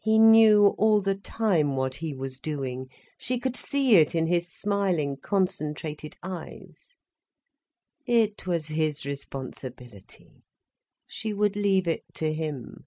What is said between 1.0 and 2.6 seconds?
the time what he was